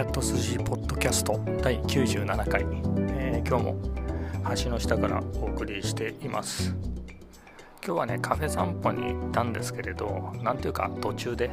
[0.00, 2.62] キャット筋ポッドキャスト第97回、
[3.10, 3.76] えー、今日も
[4.64, 6.74] 橋の下からお送りしています。
[7.84, 11.48] 今日はねカフェ散歩に行ったんですけれどなんていうか途中で、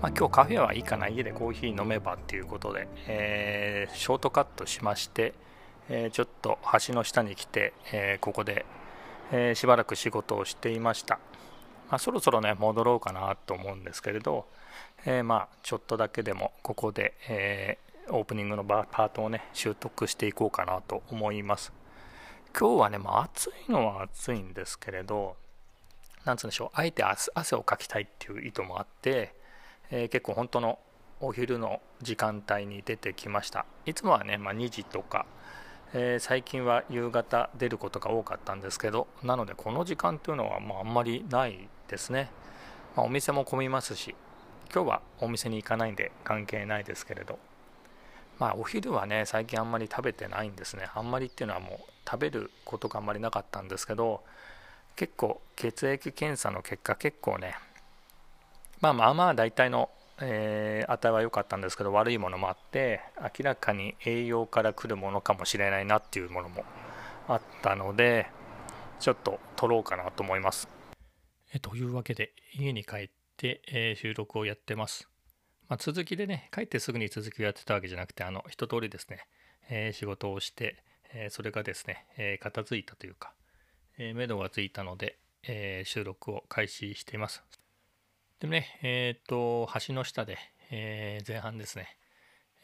[0.00, 5.34] まあ、今日カフェはいいかな家でコーヒー飲めばっていうことで、えー、ショートカットしまして、
[5.90, 8.64] えー、ちょっと橋の下に来て、えここで、
[9.30, 11.18] えしばらく仕事をしていました。
[11.90, 14.46] まあ、そろそろね戻ろうかなと思うんですけれど、
[15.06, 21.72] えー、まあちょっとだけでもここで、えー、オープニングのパートをね習得していこうかなと思います。
[22.58, 25.36] 今日はね、まあ、暑いのは暑いんですけれど
[26.24, 29.34] なんつうんでしょうあえて汗をかきたいっていう意図もあって、
[29.90, 30.78] えー、結構本当の
[31.20, 33.66] お昼の時間帯に出てきました。
[33.86, 35.26] いつもはね、まあ、2時とか
[35.96, 42.30] えー、最近は夕方出ることが多かったんですけどなのでこの時間というのはまああんまりないですね、
[42.96, 44.16] まあ、お店も混みますし
[44.74, 47.38] 今日はお店に行かないんで関係ないですけれど
[48.40, 54.22] まあお昼はね最近あんまり食べてないんですねあんまりっていうのはもう食べることがあんまりなかったんですけど
[54.96, 57.54] 結構血液検査の結果結構ね
[58.80, 66.64] まあまあまあ大体のえー、値は良かったんですけど悪いものもあって明らかに栄養から来るものかもしれないなっていうものも
[67.26, 68.28] あったので
[69.00, 70.68] ちょっと撮ろうかなと思います。
[71.52, 75.08] えというわけで家に帰って、でえー、収録をやってます。
[75.68, 79.26] まあ、続きでね帰ってすぐに続きをやってたわけじゃなくてあの一通りですね、
[79.68, 80.82] えー、仕事をして、
[81.14, 83.32] えそれがですね、え片付いたというか、
[83.98, 87.42] えー、目処がついたので、え収録を開始しています。
[88.40, 90.38] でね、えっ、と、橋の下で、
[90.70, 91.96] え、前半ですね、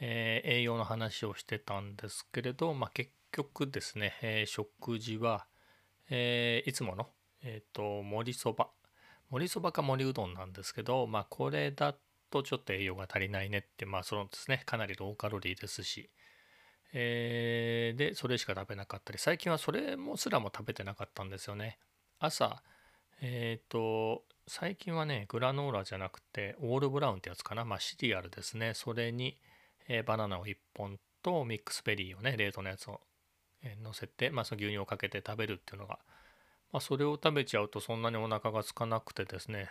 [0.01, 5.47] え、栄養の話をしてたんですけれど、まあ、結局ですね、え食事は、
[6.11, 7.09] えいつもの、
[7.43, 8.71] えっ、と、盛りそば。
[9.31, 11.95] 盛りそばか盛りうどんなんですけど、まあ、これだ
[12.31, 16.11] とちょっと栄養が足りないねって、まあ、そのですね、かなりローカロリーですし、
[16.92, 21.79] えー、で、それしか食べなかったり、最近はそれもすらも食べてなかったんですよね。
[22.18, 22.63] 朝、
[23.20, 27.64] えっ、ー、と、最近はね、グラノーラじゃなくて、オールブラウンってやつかな。
[27.64, 28.73] まあ、シリアルですね。
[28.74, 29.36] それに、
[29.89, 33.01] えー、バナナを1本とミックスベリーをね、冷凍のやつを、
[33.62, 36.01] えー、せて、まあ、その牛乳をかけて食べるっていうのが、
[36.73, 39.69] まあ、それを食べちゃうとそんなにお腹が空かなくてですね、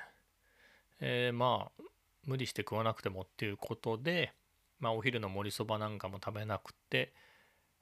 [0.99, 1.83] えー、まあ、
[2.25, 4.33] 無理して食わなくてもっていうことで、
[4.79, 7.13] まあ、お昼の盛りそばなんかも食べなくて、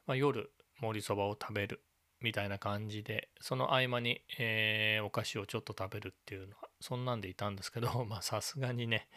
[0.06, 1.82] まあ、夜盛りそばを食べる
[2.22, 9.08] みたいな感じでその合間に、えー、お菓子をちょっと食べるっていうのはそんなんでいたんですけど まあさすがにね、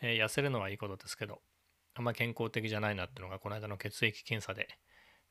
[0.00, 1.40] えー、痩せるのはいいことですけど
[1.94, 4.68] あんま健康的じゃないなっていうのがこの間の血液検査で、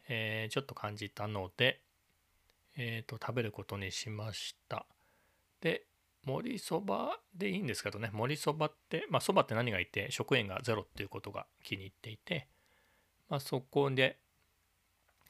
[0.08, 1.82] えー、ちょっと感じたので、
[2.78, 4.86] えーと、食べることにしました。
[5.62, 5.86] で
[6.26, 8.10] 盛りそばでいいんですけどね。
[8.14, 12.48] 盛りそばってまあそばって何がいて食塩がゼロっていうことが気に入っていて、
[13.30, 14.18] まあ、そこで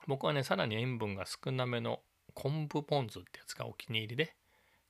[0.08, 2.02] 僕はね、さらに塩分が少なめの
[2.34, 4.36] 昆布ポン酢ってやつがお気に入りで、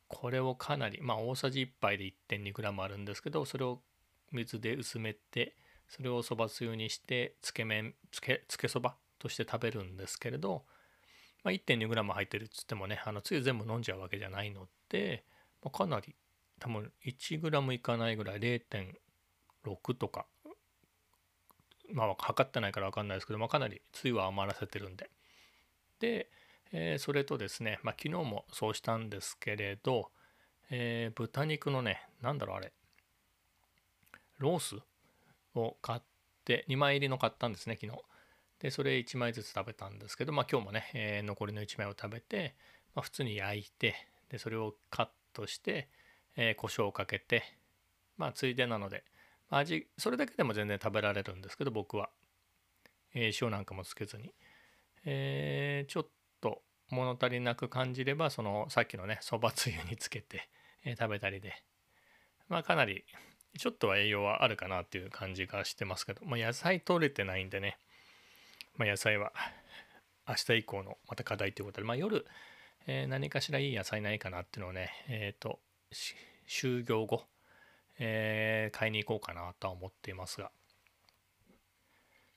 [0.07, 3.81] これをかなり、まあ大さじ1杯で 1.2g あるんですけど、それを
[4.31, 5.55] 水で薄めて、
[5.87, 10.63] それをそばつゆにして、つけ麺、つけ、つけそばとして食べるんですけれど、
[11.43, 15.23] まあ、1.2g 入ってるっつってもね、あのつゆ全部飲んじゃうわけじゃないので、
[15.61, 16.15] まあ、かなり、
[16.59, 20.25] 多分 1g いかないぐらい0.6とか
[21.93, 25.09] まあ測ってないから分かんないですけど、まあ、かなりつゆは余らせてるんで。
[25.99, 26.29] で、
[26.71, 30.11] えー、それとですね、まあ、昨日もそうしたんですけれど、
[30.69, 32.73] えー、豚肉のね、なんだろうあれ、
[34.39, 34.77] ロース
[35.55, 36.01] を買っ
[36.45, 38.01] て、2枚入りの買ったんですね、昨日。
[38.63, 42.55] で、それ1枚ずつ食べたんですけど、まあ今日もね、えー、残りの1枚を食べて、
[42.95, 43.93] まあ、普通に焼いて、
[44.29, 45.89] で、それをカットして、
[46.37, 47.43] えー、胡椒をかけて、
[48.17, 49.03] まあついでなので、
[49.49, 52.09] 味それだけでも全然食べられるんですけど僕は、
[53.13, 54.33] えー、塩なんかもつけずに、
[55.05, 56.07] えー、ちょっ
[56.41, 60.49] と物足りなく感じればそのさっきのねそばつゆにつけて、
[60.85, 61.53] え、食べたりで。
[62.49, 63.03] まあかなり
[63.57, 67.77] ちょっとは栄養はあるかなっていう感じがしてますけど、まあ、野菜取れてないんでね、
[68.77, 69.33] まあ、野菜は
[70.27, 72.25] 明日以降のまた課題ということで、まあ、夜、
[72.87, 75.59] えー、何かしらいい野菜ないかなっていうのをねえっ、ー、と
[76.47, 77.27] 就業後
[77.99, 80.51] えー、買いに行こうかなとは思っていますが、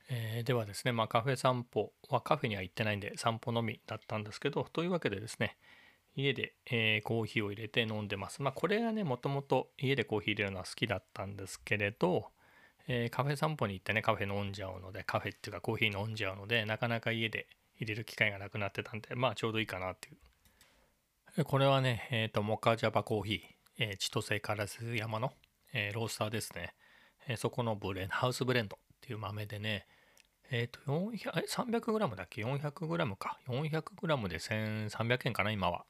[0.09, 5.57] え、ではですね、まあ、カフェ散歩はカフェには行ってないんで散歩のみだったんですけどというわけでですね
[6.15, 8.41] 家で、え、コーヒーを入れて飲んでます。
[8.41, 12.31] まあこれがねもともと家でコーヒー入れるのは好きだったんですけれど、
[12.89, 17.47] えカフェ散歩に行ってねカフェ飲んじゃうのでカフェっていうかコーヒー飲んじゃうのでなかなか家で
[17.79, 20.13] 入れる機会がなくなってたんでまあちょうどいいかなってい
[21.39, 25.33] うこれはねえっ、とモカジャパコーヒー、えー、千歳烏山の
[25.73, 26.75] え、ロースターですね、
[27.29, 29.87] え、そこのブレンハウスブレンドっていう豆でね、
[30.51, 33.39] えっ、と、400、え、300g だっけ ?400g か。
[33.49, 35.85] 400g で1300円かな、今は。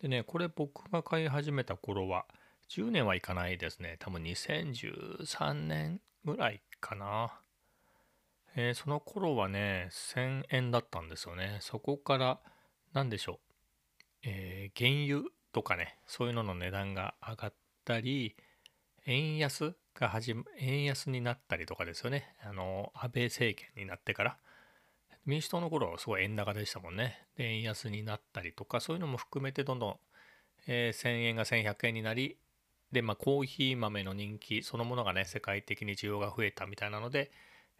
[0.00, 2.26] でね、これ僕が買い始めた頃は、
[2.70, 3.96] 10年はいかないですね。
[3.98, 7.40] 多分2013年ぐらいかな。
[8.56, 11.58] えー、その頃はね、1000円だったんですよね。
[11.60, 12.40] そこから、
[12.92, 13.38] 何でしょう。
[14.22, 18.36] えー、原油とかね、そういうのの値段が上がったり、
[19.06, 22.34] 円安が始め、円安になったりとかですよね。
[22.42, 24.38] あの、安倍政権になってから。
[25.26, 27.26] 民主党の頃はすごい円高でしたもんね。
[27.36, 29.96] で、円安になったりとか、そういうのも含めてどんどん、
[30.66, 32.38] えー、1000円が1100円になり、
[32.92, 37.30] で、まあ、コーヒー豆の人気そのものがね、世界的に需要が増えたみたいなので、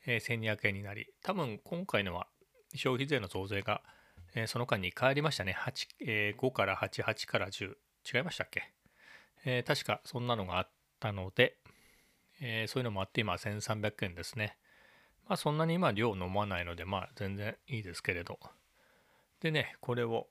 [0.06, 2.26] えー、1200円になり、多分今回のは
[2.74, 3.82] 消費税の増税が、
[4.34, 5.56] えー、その間に変わりましたね。
[5.58, 7.74] 8、えー、5から8、8から10。
[8.14, 8.72] 違いましたっけ、
[9.44, 10.68] えー、確かそんなのがあっ
[10.98, 11.56] たので、
[12.40, 14.56] えー、そういうのもあって今1300円ですね。
[15.28, 18.38] まあそんなに今量飲まないのでまあ全然いいですけれど。
[19.40, 20.28] でね、これを、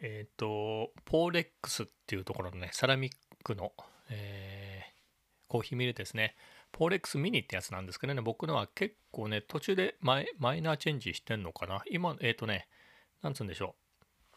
[0.00, 3.72] えっ、と、ポーレックスっていうところのね、サラミックの、
[4.10, 6.36] えー、コーヒーミルですね。
[6.72, 11.82] ポーレックスミニってやつなんですけどね、僕のは結構ね、途中でマイマイナーチェンジしてんのかな。
[11.90, 12.68] 今、えっ、ー、とね、
[13.22, 13.74] なんつうんでしょ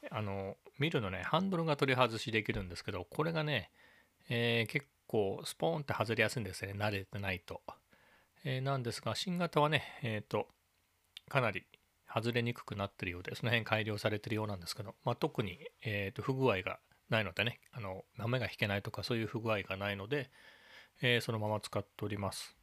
[0.02, 0.08] う。
[0.12, 3.72] あの、ミルのね、ハンドルが取り外しできるんですけど、これがね、
[4.30, 6.80] えー、結構スポーンって外れやすいんですよね。
[6.80, 7.62] 慣れてないと。
[8.44, 10.48] えー、なんですが、新型はね、えっ、と、
[11.30, 11.66] かなり
[12.14, 16.80] 外れにくくなってるようで、その辺改良されてるようなんですけど、まあ、特に、えーと、不具合が
[17.10, 20.30] ないのでね、あの、豆が引けないとかそういう不具合がないので、
[21.02, 22.56] えー、そのまま使っております。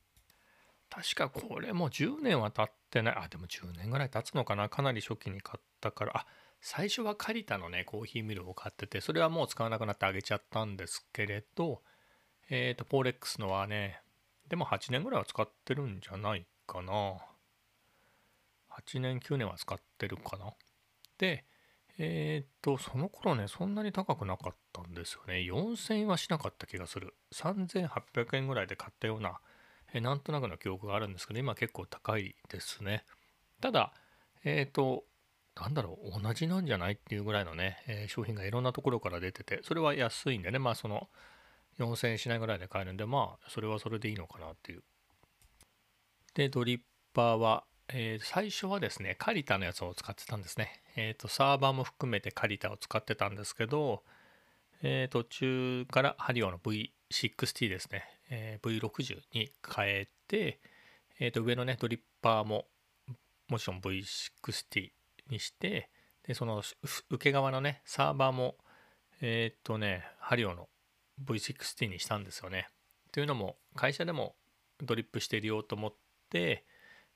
[0.89, 6.27] 確かこれも10年は経ってない、あ、でも10年ぐらい経つのかな、かなり初期に買ったから、あ、
[6.61, 11.83] 最初はカリタのね、コーヒーミルを買ってて、それはもう使わなくなってあげちゃったんですけれど、
[12.51, 14.03] えっ、ー、と、ポーレックスのはね、
[14.49, 17.19] でも8年ぐらいは使ってるんじゃないかな。
[18.71, 20.53] 8年、9年は使ってるかな。
[21.19, 21.45] で、
[22.03, 25.35] えっ、と、その頃ね、そんなに高くなかったんですよね。
[25.41, 27.15] 4000円はしなかった気がする。
[27.35, 29.39] 3800円ぐらいで買ったような、
[29.93, 33.05] えー、なんとなくの記憶があるんですけど、今結構高いですね。
[33.61, 33.93] ただ、
[34.45, 35.05] えっ、と、
[35.55, 41.11] なんだろう、同じなんじゃないっていうぐらいのね、え商品がいろんなところから出てて、それは安いんでね、まあその、
[41.79, 44.83] 4000円しないぐらいで買えるんでまあそれはそれでいいのかなっていう。
[46.35, 46.81] でドリッ
[47.13, 50.83] パーは、えー、最初はですねカリタのやつを使ってたんですね。
[50.97, 54.03] えっ、ー、とサーバーも含めてカリタを使ってたんですけど、
[54.83, 60.61] えー、途中からハリオの V60 ですね、えー、V60 に変えて、
[61.19, 62.67] えー、と上のねドリッパーも
[63.49, 64.91] もちろん V60
[65.29, 65.91] にして
[66.27, 66.63] でその
[67.11, 68.57] 受け側のねサーバーも
[69.21, 70.69] えっ、とねハリオの
[71.25, 72.69] V60 にしたんですよね。
[73.13, 74.37] というのも会社でも
[74.83, 75.95] ドリップして入れよと思っ
[76.31, 76.65] て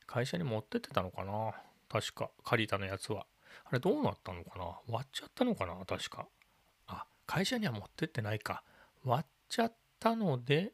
[0.06, 1.52] 会社に持ってってたのかな？
[1.88, 3.26] 確か借りたのやつは。
[3.64, 4.64] あれどうなったのかな？
[4.88, 5.74] 割っちゃったのかな？
[5.86, 6.26] 確か。
[6.86, 8.62] あ会社には持ってってないか。
[9.04, 10.72] 割っちゃったので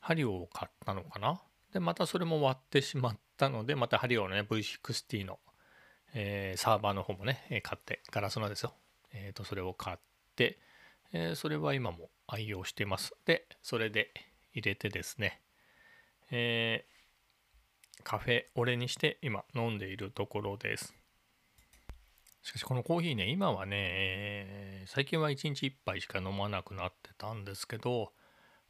[0.00, 1.40] 針を買ったのかな？
[1.72, 5.38] でまたそれも割ってしまったのでまた針をね V60 の、
[6.14, 8.74] えー、サーバーの方もね買ってガラスのですよ。
[9.12, 10.58] えっ、ー、とそれを買って
[11.16, 13.14] えー、それは今も愛用しています。
[13.24, 14.12] で、それで
[14.52, 15.40] 入れてですね、
[16.32, 16.84] え、
[18.02, 20.94] カフェオレにして今飲んでいるところです。
[22.42, 28.12] しかしこのコーヒーね、今はね、最近は1日1杯しか飲まなくなってたんですけど、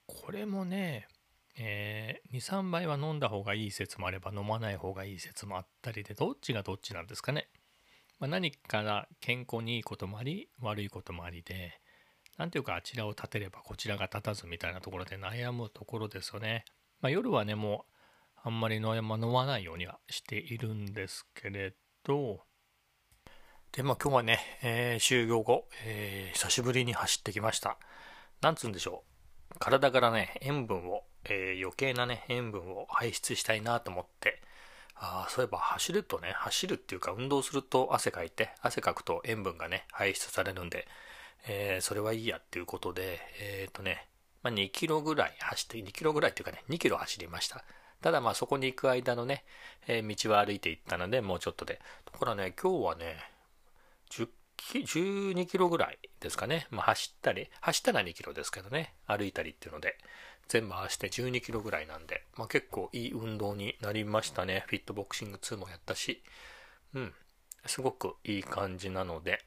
[0.06, 1.08] これもね、
[1.56, 7.48] えー、2、3杯は飲んだ方がいい説もあれば飲まない方がいい説もあったりで、どっちがどっちなんですかね。
[8.20, 11.80] まあ、何から健康にいいこともあり、悪いこともありで、
[12.36, 16.64] 何ていうかあちらを立てればこちらが立たずみたいなところで悩むところですよね。
[17.00, 17.93] まあ、夜はねもう
[18.44, 21.74] あんまり飲まないようにはしているんですけれ
[22.04, 22.40] ど
[23.72, 27.76] でまあ今日はね、えー、終業後、えー、久しぶりに走ってきました。
[28.40, 29.02] なんつうんでしょ
[29.50, 34.42] う体からね塩分を、えー、余計なね塩分を排出したいなと思って
[34.94, 40.86] あそういえば走るとね走るっていうか運動すると汗かいて汗かくと塩分がね排出されるんで
[41.46, 44.08] えー、それはいいやっていうことで、えっ、ー、とね、
[44.42, 47.64] まあ、2キロぐらい走って、2キロぐらいっていうかね、2キロ走りました。
[48.04, 49.44] ただまあそこに行く間のね、
[49.86, 51.80] えー、道は歩いて行ったので、もうちょっとで。
[52.04, 53.16] ところね、今日はね、
[54.10, 56.66] 10キ12キロぐらいですかね。
[56.70, 59.96] まあ走ったり、走ったら2キロですけどね、歩いたりっていうので、
[60.48, 64.64] 全部合わせて12キロぐらいなんで、まあ結構いい運動になりましたね。
[64.66, 66.22] フィットボクシング2もやったし、
[66.92, 67.14] うん、
[67.64, 69.42] すごくいい感じなので、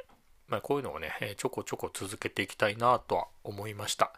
[0.48, 4.14] まあ、こういうのをね、ちょこちょこ続けていきたいなとは思いました。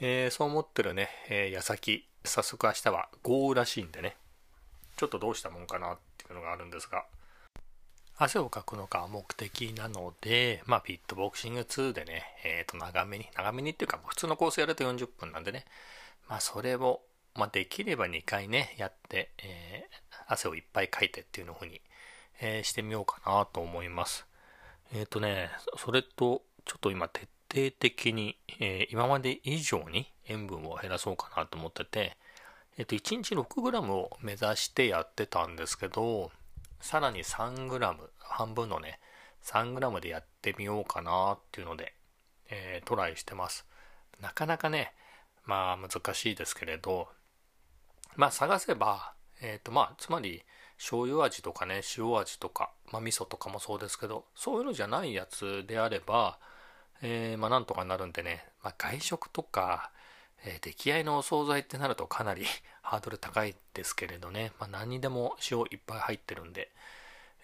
[0.00, 4.16] えー、そう思ってるね、えー、矢先、早速明日は豪雨らしいんでね、
[4.96, 7.04] ちょっとどうしたもんかなっていうのがあるんですが。
[8.18, 15.66] 汗をかくのが目的なので、まあ、ピットボクシング2でね、えっ、ー、と、長めに、長めにっていうか、普通のコースやると40分なんでね、
[16.26, 17.02] まあ、それを、
[17.34, 21.82] まあ、できれば2回ね、やって、えー、汗をいっぱいかいてっていうのふうに、
[22.40, 24.26] えー、してみようかなと思います。
[24.94, 32.16] えっ、ー、とね、それと、ちょっと今、徹底的に、え今まで以上に塩分を減らそうかなと思ってて、
[32.78, 36.30] えっ、と、1日 6g を目指してやってたんですけど、
[36.80, 39.00] さらに 3g、半分のね、
[39.44, 41.94] 3g でやってみようかなっていうので、
[42.50, 43.66] えー、トライしてます。
[44.20, 44.92] なかなかね、
[45.44, 47.08] まあ難しいですけれど、
[48.16, 50.42] まあ探せば、えっ、ー、とまあ、つまり
[50.76, 56.38] 醤油味とかね、塩味とか、まあ味噌とかもそうですけど、そういうのじゃないやつであれば、
[57.02, 59.90] えー、まあなんとかなるんでね、まあ外食とか、
[60.44, 62.44] えー、出来合いのお惣菜ってなるとかなり
[62.82, 66.70] ハードル高いですけれどね、まあ、何にでも塩いっぱい入ってるんで、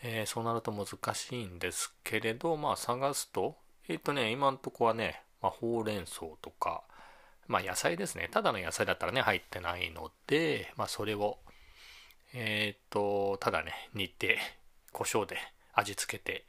[0.02, 3.56] えー、そうなると難しいんですけれど、まあ探すと、
[3.88, 6.82] えっ、ー、とね、今んとこはね、まあ、ほうれん草とか、
[7.46, 8.28] まあ野菜ですね。
[8.30, 11.38] ただの野菜だったらね、入ってないので、まあそれを、
[12.32, 14.38] えっ、ー、と、ただね、煮て、
[14.92, 15.36] 胡椒で
[15.72, 16.44] 味付けて、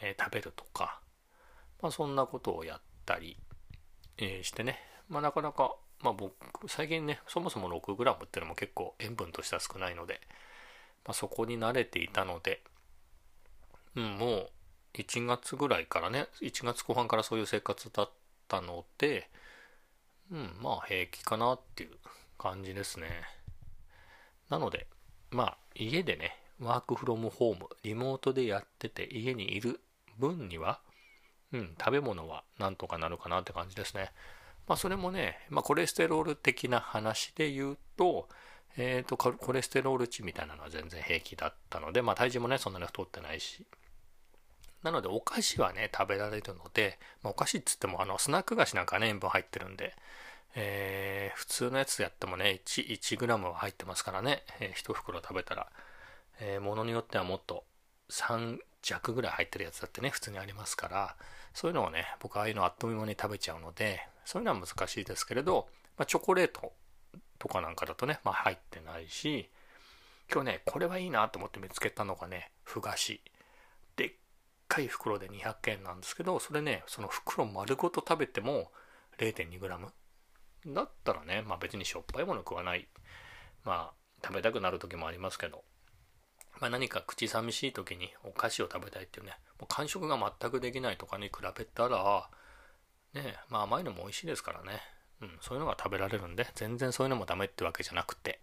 [0.00, 1.00] え、食べるとか、
[1.80, 3.36] まあそんなことをやったり、
[4.18, 4.78] え、してね、
[5.12, 6.34] まあなかなかまあ僕、
[6.68, 10.20] 最近ね、そもそも 6g っていうのも結構塩分としては少ないので、
[11.04, 12.60] まあ、そこに慣れていたので、
[13.94, 14.50] うん、もう
[14.94, 18.10] 1月ぐらいからね、1月後半からそういう生活だっ
[18.48, 19.30] たので、
[20.32, 21.90] うん、まあ平気かなっていう
[22.36, 23.08] 感じですね。
[24.50, 24.88] なので、
[25.30, 29.80] まあ家でね、ワークフロムホーム、リモートでやってて家にいる
[30.18, 30.80] 分には、
[31.52, 34.10] うん、食べ物はなんとかなるかなって感じですね。
[34.66, 38.28] まあ、それもね、まあ、コレステロール的な話で言うと、
[38.76, 43.66] えっ、ー、と、コレステロール値みたいなのは全然平気だったので、まあ、体重もね、そんなに太ってないし。
[44.82, 49.94] なので、お菓子はね、食べられるので、まあ、お菓子っつっても、あの、スナック菓子なんかね、塩分入ってるんで、
[50.54, 55.70] えー、普通のやつやってもね、1、1g は入ってますからね、えー、1袋食べたら、
[56.40, 57.64] えー、ものによってはもっと
[58.10, 61.16] 3弱ぐらい入ってるやつだってね、普通にありますから、
[61.54, 66.72] そういうのをね、僕ああいうのあっという間に食べちゃうので、そういうのは難しいですけれど、まあ、チョコレート
[67.38, 69.50] とかなんかだとね、まあ、入ってないし、
[70.32, 73.20] 今日ね、これはいいなと思って見つけたのがね、ふ菓子。
[73.96, 74.12] でっ
[74.68, 78.70] かい袋で200円なんですけど、それね、その袋丸ごと食べても
[79.18, 79.90] 0.2g。
[80.68, 82.88] だったらね、まあ別にしょっぱいもの食わない。
[83.64, 83.92] まあ
[84.24, 85.64] 食べたくなる時もありますけど、
[86.60, 92.30] まあ、何か口寂しい時にお菓子を食べたいっていうね、もう完食が全くできないとかに比べたら、
[93.14, 94.80] ねまあ甘いのも美味しいですからね。
[95.20, 98.40] うん、そういうのが食べられるんで、全然そういうのもダメってわけじゃなくて。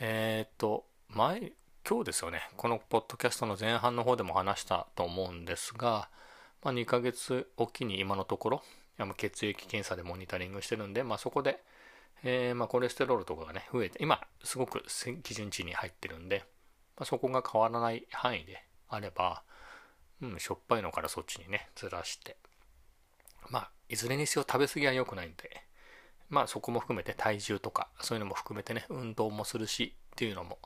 [0.00, 1.52] えー、っと、前、
[1.88, 6.08] 今日ですよね、このポッドキャストの前半の方でも話したと思うんですが、
[6.62, 8.62] まあ、2ヶ月おきに今のところ、
[9.16, 11.62] 血液検査でモニタリングしてるんで、まあ、そこで、
[12.22, 14.82] えー、まあ、コレステロールとかがね、増えて、今、すごく
[15.22, 16.44] 基準値に入ってるんで、
[16.96, 19.42] まあ、そこが変わらない範囲であれば、
[20.22, 22.36] うん、しょっぱいのからそっちにね、ずらして、
[23.50, 25.62] まあ、いずれにせよ食べ過ぎは良くないんで、
[26.28, 30.58] まあそこも含めて体重とか、そういうのも含めてね、運動もするしっていうのも、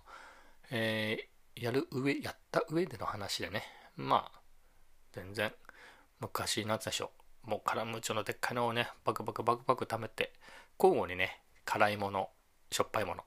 [0.70, 3.64] えー、やる上、やった上での話でね、
[3.97, 4.40] まあ、
[5.12, 5.52] 全然、
[6.20, 7.11] 昔なんつでしょ
[7.47, 10.32] う、もうカラムーチョのでっかいのをね、バクバクバクバク貯めて、
[10.78, 12.30] 交互にね、辛いもの、
[12.70, 13.25] しょっぱいもの、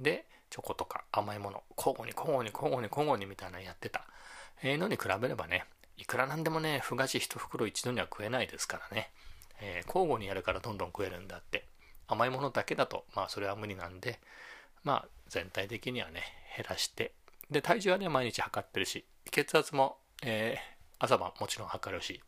[0.00, 4.06] で、チョコとか甘いもの、交互に交互に交互に交互にみたいなのやってた、
[4.62, 5.64] えー、のに比べればね、
[6.06, 9.10] いくらなんでもね、ふ菓子一袋一度には食えないですからね。
[9.60, 11.66] えー、交互にやるからどんどん食えるんだって。
[12.06, 14.20] 甘いものだけだと、まあそれは無理なんで、
[14.84, 16.22] まあ全体的にはね、
[16.56, 17.12] 減らして。
[17.50, 22.22] で、体重はね、毎日測ってるし、血圧も、えー、朝晩もちろん測るし、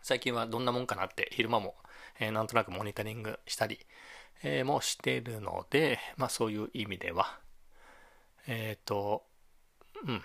[0.00, 1.74] 最近はどんなもんかなって昼間も、
[2.20, 3.80] えー、なんとなくモニタリングしたり、
[4.44, 7.40] えー、もしてるので、まあそういう意味では、
[8.46, 9.24] えっ、ー、と、
[10.06, 10.22] うん、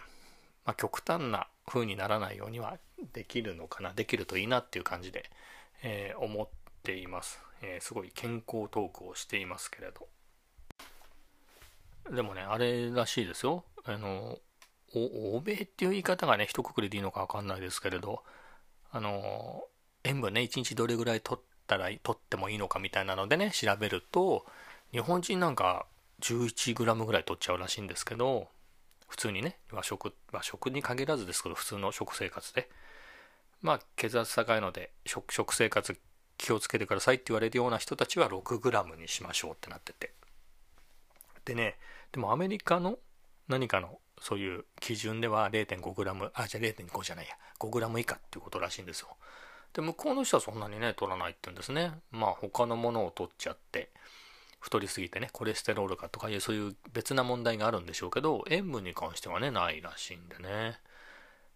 [0.63, 2.77] まあ極端な風にならないようには
[3.13, 5.29] できるのかなできるといいなっていう感じで、
[5.83, 6.47] えー、思っ
[6.81, 10.07] ています、えー、すごい健康トークをしていますけれど。
[12.15, 13.65] でもねあれらしいですよ。
[13.83, 14.39] あの
[14.95, 18.23] 欧米っていう言い方がね一括りでいいのか分かんないですけれど。
[18.91, 19.65] あの
[20.03, 24.45] 塩分ね1日どれぐらい取ったら取ってもいいのかみたいなのでね調べると
[24.91, 25.85] 日本人なんか
[26.21, 28.47] 11g ぐらい取っちゃうらしいんですけど
[29.07, 32.69] 普通にね、和食、和食に限らずですけど、普通の食生活で。
[33.61, 35.99] まあ、血圧高いので、食、食生活
[36.37, 40.13] 気をつけてくださいって言われるような人たちは 6g にしましょうってなってて。
[41.45, 41.77] でね、
[42.11, 42.99] でもアメリカの、
[43.47, 49.09] 何かのそういう基準では 0.5g あじゃあ0.5じゃないや 5g 以下っていうことらしいんですよ
[49.73, 53.89] で向こうの人はそんなにね取らないって言うんですねまあ他のものを取っちゃって
[54.67, 60.77] 太りすぎてねコレステロールかとかいうそういう別な問題があるんでしょうけど塩分に関してはねないらしいんでね。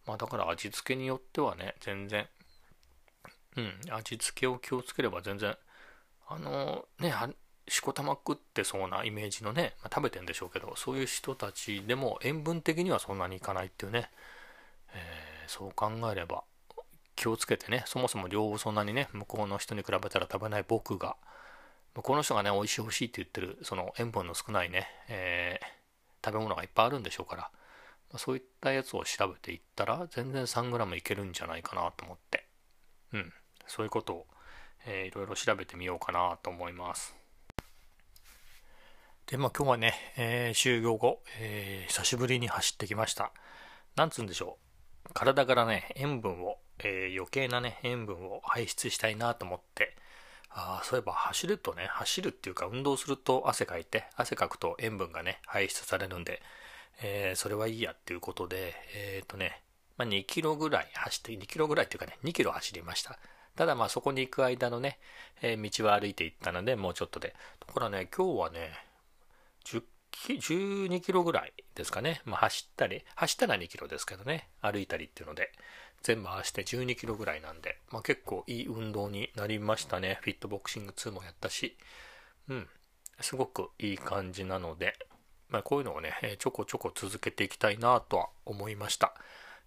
[0.07, 2.25] まあだから味付けによってはね全然
[3.57, 5.55] うん味付けを気をつければ全然
[6.29, 7.13] あのね
[7.67, 14.09] しこたま食ってそうなイメージのね、まあ、食べてんでしょうけどそういう人たちでも塩分的にはそんなにいかないっていうね、
[14.93, 16.43] えー、そう考えれば
[17.17, 21.17] 気をつけてねそもそも量をそんなにね向こうの人に比べたら食べない僕が
[21.95, 27.49] 向この人がね美味しい美味しいって言ってるその塩分の少ないね、えー、食べ物がいっぱいあるんでしょうから、
[28.11, 32.45] ま、そういったやつを調べていったら全然 3g いけるんじゃないかなと思って
[33.13, 33.33] うん
[33.67, 34.27] そういうことを、
[34.85, 37.15] えー、いろいろ調べてみようかなと思います
[39.31, 43.31] で、まあ今日はね、えー、終業後、えー、久しぶりに走ってきました。
[43.95, 44.57] なんつうんでしょ
[45.09, 45.13] う。
[45.13, 49.95] 体からね、塩分を、えー、余計なね、塩分を排出したいなと思って、
[50.53, 56.41] あそういえば走るとね、走るっていうか運動すると汗かいて、汗かくと塩分がね、排出されるんで、
[57.01, 59.61] えー、それはいいやっていうことで、えっ、ー、とね、
[59.97, 63.17] まあ、2キロぐらい走って、2キロぐらいっていうかね、2キロ走りました。
[63.55, 64.99] ただまあそこに行く間のね、
[65.41, 67.35] えー、道は歩いていったので、もうちょっとで。
[67.59, 68.73] ところがね、今日はね、
[69.65, 72.21] 10 12キロぐらいですかね。
[72.25, 75.51] まあ、走ったり、走ったら2キロですけどね、歩いたりっていうので、
[76.03, 80.19] 全部合わせて12キロぐらいなんで、まあ、結構いい運動になりましたね。
[80.21, 81.77] フィットボクシング2もやったし、
[82.49, 82.67] うん、
[83.19, 84.95] すごくいい感じなので、
[85.49, 89.13] まあ、こういうのをね、ちょこちょこ続けていきたいなとは思いました。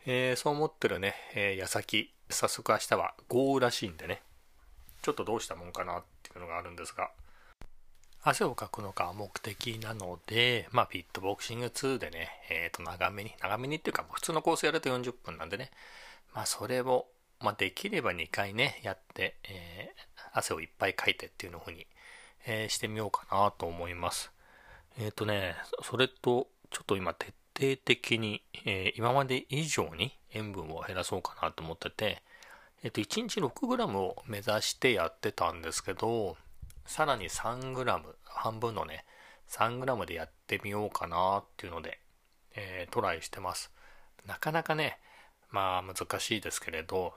[0.06, 4.22] えー、そう思ってるね、えー、矢先、早速明日は豪雨らしいんでね、
[5.02, 7.10] ちょっとどうしたもんかなっていうのがあるんですが、
[8.26, 15.70] 汗をかくのが目的なので、まあ、フィットボクシング2でね、えっ、ー、と、長めに、長めにっていうか、普通のコースやると40分なんでね、
[16.34, 17.06] まあ、それを、
[17.40, 21.86] まあ、できれば2回ね、やって、えー、汗をいっぱいかいてっていうの風に、
[22.46, 24.32] えー、してみようかなと思います。
[24.98, 27.26] えっ、とね、それと、ちょっと今、徹
[27.58, 32.22] 底的に、え今まで以上に塩分を減らそうかなと思ってて、
[32.82, 36.38] えっ、と、1日 6g を目指してやってたんですけど、
[36.86, 39.04] さらに 3g、半分のね、
[39.48, 42.00] 3g でやってみようかなっていうので、
[42.54, 43.72] えー、トライしてます。
[44.26, 44.98] なかなかね、
[45.50, 47.14] まあ難しいですけれど、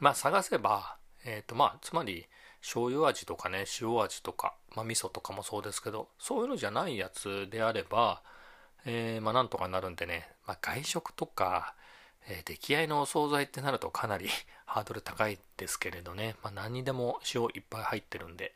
[0.00, 2.26] まあ探せば、えっ、ー、とまあ、つまり
[2.60, 8.22] 醤油味とかね、塩味とか、まあ味噌とかもそうですけど、そういうのじゃないやつであれば、
[8.84, 11.74] えー、まあなんとかなるんでね、まあ外食とか、
[12.28, 14.28] えー、出来合いのお惣菜ってなるとかなり
[14.66, 18.54] ハードル高いですけれどね、まあ、何にでも塩いっぱい入ってるんで、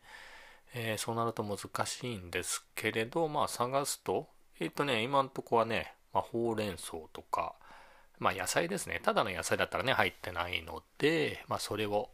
[0.74, 7.54] えー、そうなると難しいんですけれど、まあ探すと、えっ、ー、とね、今んとこはね、まあ、ほうれん草とか、
[8.18, 9.00] まあ野菜ですね。
[9.02, 12.10] ただの野菜だったらね、入ってないので、まあそれを、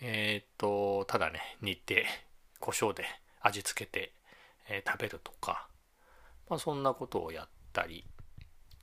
[0.00, 2.06] えっ、と、ただね、煮て、
[2.58, 3.04] 胡椒で
[3.40, 4.12] 味付けて、
[4.68, 5.68] え食べるとか、
[6.48, 8.04] まあそんなことをやったり、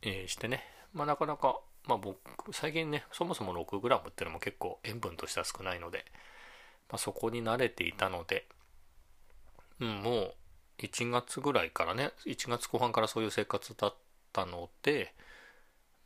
[0.02, 0.64] えしてね、
[0.94, 1.60] まあなかなか
[1.90, 2.20] まあ僕、
[2.54, 6.06] 最近ね、そもそも 6g ってのも結構塩分としては少ないので、
[6.88, 8.46] まあ、そこに慣れていたので、
[9.80, 10.34] うん、もう
[10.78, 13.96] 1月ぐらいからね、1月後半からそういう生活だっ
[14.32, 15.16] たので、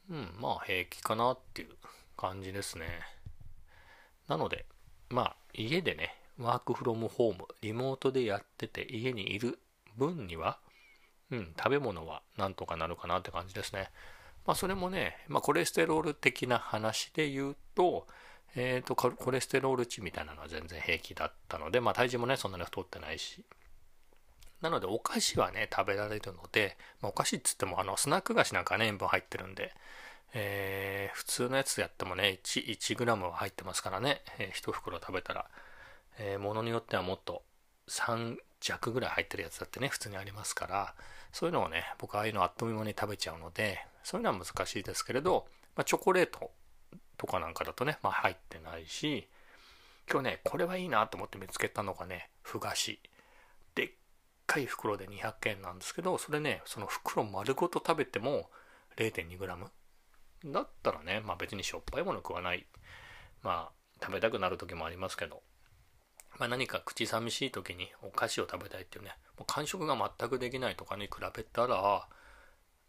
[0.10, 1.68] うん、まあ平気かなっていう
[2.16, 2.86] 感じですね。
[4.30, 4.66] なので、
[5.10, 9.60] まあ家でね、ワークフロムホーム、リモートでやってて家にいる
[9.98, 10.60] 分には、
[11.30, 13.90] うん、食べ物はなんとかなるかなって感じですね。
[14.46, 18.08] まあ、それもね、まあ、コレステロール的な話で言うと、
[18.56, 23.44] えっ、ー、と、コレステロール値みたいなのは全然平気だったので、まあ、体重もね、そんなに太ってないし。
[24.62, 29.74] なので、お菓子はね、食べられるので、まあ、お菓子っつっても、あの、スナック菓子なんかね、塩分入ってるんで、
[30.34, 35.48] えー、普通のやつやってもね、1、1g は入ってますからね、えー、1袋食べたら、
[36.18, 37.44] えー、ものによってはもっと
[37.88, 40.96] 3弱ぐらい入ってるやつだってね、普通にありますから、
[41.32, 46.52] そういうのをね、僕ああいうのあっという間に食べちゃうので、そういうのは難しいですけれど、まあ、チョコレート
[47.18, 49.28] とかなんかだとね、まあ、入ってないし、
[50.12, 53.00] 今日ね、これはいいなと思って見つけたのがね、ふ菓子。
[53.76, 53.92] でっ
[54.46, 58.50] かい袋で200円なんですけど、それね、その袋丸ごと食べても
[58.98, 59.68] 0.2g。
[60.46, 62.68] だったらね、まあ別にしょっぱいもの食わない。
[63.42, 65.42] まあ、食べたくなる時もありますけど、
[66.40, 72.08] まあ、何か口寂しい時にお菓子を食べたいっていうね、もう完食が全くできないとかに比べたら、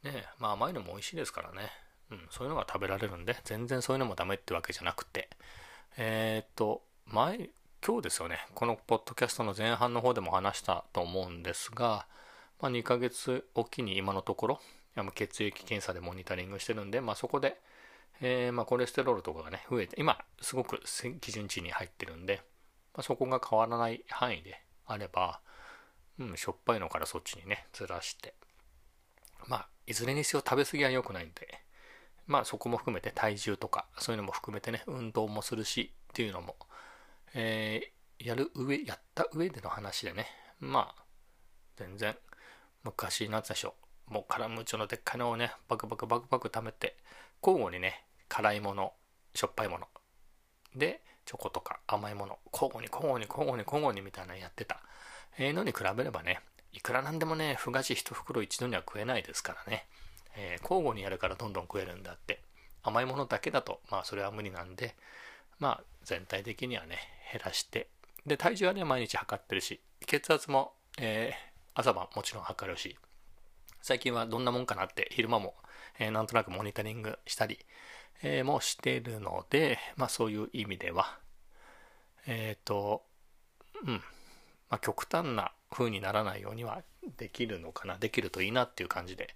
[0.04, 1.70] ねまあ甘いのも美味しいですからね。
[2.10, 5.28] うん、そういうのが食べられるんで、全然そういうのもダメってわけじゃなくて。
[5.96, 7.50] えー、っと、前、
[7.86, 12.06] 今日ですよね、このポッドキャストの前半の方でも話したと思うんですが、
[12.60, 14.60] まあ、2ヶ月おきに今のところ
[15.14, 17.60] 血液検査でモニタリングしてるんで、まあ、そこで、
[18.22, 20.80] えー、まあコレステロールとかがね増えて今すごく
[21.20, 22.40] 基準値に入ってるんで、
[22.94, 25.40] まあ、そこが変わらない範囲であれば、
[26.18, 28.34] うん、しょっぱいのからそっちにねずらして
[29.46, 31.64] まあいずれにせよ食べ過ぎは良くないんで。
[32.26, 36.56] まあそこも含めて体重とかそういうのも含めてね運動もするしっていうのも、
[37.34, 40.26] えー、やる上やった上での話でね。
[40.58, 41.04] まあ
[41.76, 42.16] 全然
[42.82, 43.74] 昔なんつでしょ
[44.08, 44.14] う。
[44.14, 46.96] もうカラムーチョのでっかいのをねバクバクバクバク貯めて
[47.42, 48.92] 交互にね辛いもの
[49.34, 49.86] しょっぱいもの
[50.76, 54.80] でチョコとか甘いもの交互に交互に交互に交互にみたいなのやってた、
[55.38, 56.40] えー、のに比べればね
[56.74, 59.86] いくらなんでもねふがし一袋一度には食えないですからね、
[60.36, 62.40] えー、交互にやるからどんどん食えるんだって。
[62.84, 64.94] 甘いものだけだとまあそれは無理なんで
[65.58, 66.98] まあ全体的にはね
[67.32, 67.88] 減らして。
[68.26, 72.96] で体重はね毎日測ってるし血圧も、えー、朝晩もちろん測るし
[73.82, 75.54] 最近はどんなもんかなって昼間も、
[75.98, 77.58] えー、なんとなくモニタリングしたり、
[78.22, 81.18] えー、もしてるので、まあそういう意味では、
[82.26, 83.02] えっ、ー、と、
[83.86, 83.94] うん、
[84.70, 86.82] まあ極端な風にならないようには
[87.18, 89.34] できるのかな、できるといいなっていう感じで、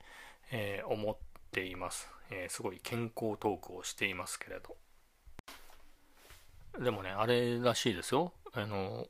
[0.51, 1.17] えー、思っ
[1.51, 4.77] ています、えー、すごい健康トークをしていますけれど。
[6.83, 8.33] でもね、あれらしいですよ。
[8.53, 9.09] あの、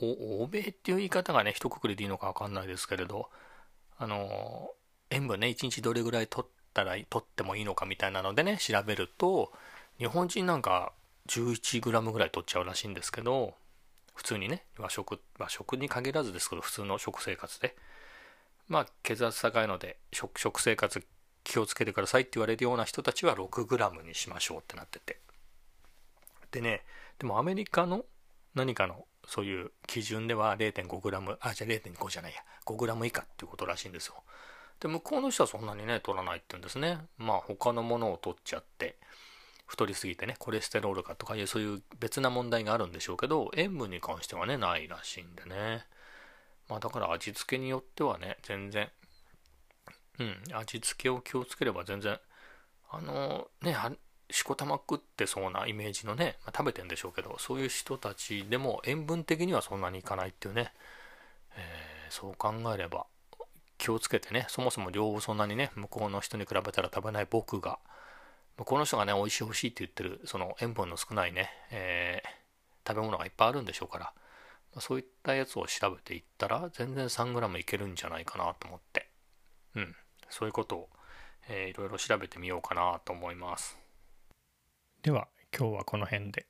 [0.00, 3.30] 欧米っていう言い方がね、一括りでいいのかわかんないですけれど、
[3.98, 4.70] あの、
[5.10, 9.52] 塩分ね、1日どれぐらい取ったら、取ってもいいのかみたいなのでね、調べると、
[9.98, 10.92] 日本人なんか
[11.28, 13.54] 11g ぐらい取っちゃうらしいんですけど、
[14.16, 17.76] 普通にね、和食、和食に限らずですけど、普通の食生活で。
[18.66, 21.06] まあ、血圧高いので、食、食生活
[21.44, 25.20] 気をつけてくださいって言われるような人たちは 6g にしましょうってなってて。
[26.50, 26.82] でね、
[27.18, 28.04] でもアメリカの
[28.54, 34.14] 何かのそういう基準では 0.5g、あ、じゃあ0.5じゃないや、5g 以下っていうことらしいんですよ。
[34.80, 36.98] で、向こうの人はそんなにね、取らないって言うんですね。
[37.18, 38.96] まあ他のものを取っちゃって、
[39.66, 45.84] 太りすぎてね、コレステロールかとかいうそういう別な問題があるんでしょうけど、塩分に関してはね、ないらしいんでね。
[46.68, 48.88] まあだから味付けによってはね、全然、
[50.18, 52.18] うん、味付けを気をつければ全然、
[52.90, 53.76] あのね、
[54.30, 60.72] しこたま食ってそうなイメージのね、まあ、食べてんでしょうけど、そういう人たちでも塩分的にはそんなにいかないっていうね、
[61.56, 63.06] えー、そう考えれば
[63.78, 67.78] 気をつけてね、そもそも量をそんなにね、向こうの人に比べたら食べない僕が、
[68.64, 74.12] この人がね、美味しい美味しいって言ってる、その塩分の少ないね、えー、食べ物がいっぱいあるんでしょうから、
[74.74, 79.10] ま、そういったやつを調べていったら、全然 3g いけるんじゃないかなと思って、
[79.74, 79.94] うん、
[80.30, 80.88] そういうことを、
[81.48, 83.78] えー、いろいろ調べてみようかなと思います。
[85.02, 86.46] では今日はこの辺で。